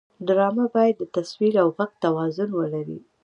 [0.27, 2.99] ډرامه باید د تصویر او غږ توازن ولري